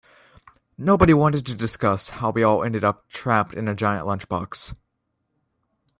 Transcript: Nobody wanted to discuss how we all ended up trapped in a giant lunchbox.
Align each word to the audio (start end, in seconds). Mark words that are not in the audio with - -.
Nobody 0.79 1.13
wanted 1.13 1.45
to 1.45 1.53
discuss 1.53 2.09
how 2.09 2.31
we 2.31 2.41
all 2.41 2.63
ended 2.63 2.83
up 2.83 3.07
trapped 3.09 3.53
in 3.53 3.67
a 3.67 3.75
giant 3.75 4.07
lunchbox. 4.07 4.73